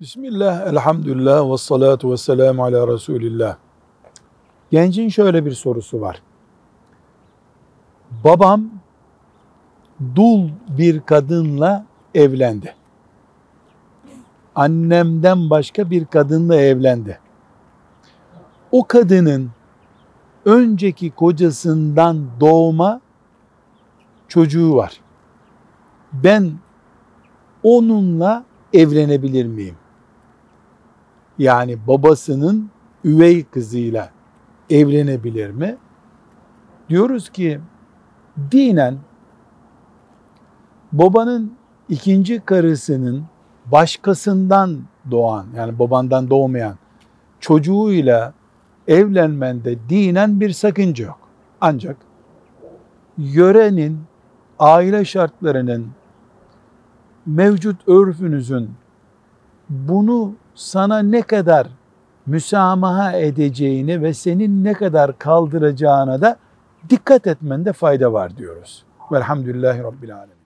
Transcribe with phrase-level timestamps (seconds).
[0.00, 3.56] Bismillah, elhamdülillah, ve salatu ve selamu ala Resulillah.
[4.70, 6.22] Gencin şöyle bir sorusu var.
[8.24, 8.70] Babam
[10.16, 10.48] dul
[10.78, 12.74] bir kadınla evlendi.
[14.54, 17.18] Annemden başka bir kadınla evlendi.
[18.72, 19.50] O kadının
[20.44, 23.00] önceki kocasından doğma
[24.28, 25.00] çocuğu var.
[26.12, 26.52] Ben
[27.62, 29.76] onunla evlenebilir miyim?
[31.38, 32.70] Yani babasının
[33.04, 34.10] üvey kızıyla
[34.70, 35.76] evlenebilir mi?
[36.88, 37.60] Diyoruz ki
[38.50, 38.98] dinen
[40.92, 41.52] babanın
[41.88, 43.24] ikinci karısının
[43.66, 44.78] başkasından
[45.10, 46.76] doğan yani babandan doğmayan
[47.40, 48.34] çocuğuyla
[48.88, 51.18] evlenmende dinen bir sakınca yok.
[51.60, 51.96] Ancak
[53.18, 54.00] yörenin
[54.58, 55.88] aile şartlarının
[57.26, 58.70] mevcut örfünüzün
[59.68, 61.66] bunu sana ne kadar
[62.26, 66.36] müsamaha edeceğini ve senin ne kadar kaldıracağına da
[66.90, 68.84] dikkat etmende fayda var diyoruz.
[69.12, 70.37] Velhamdülillahi Rabbil Alemin.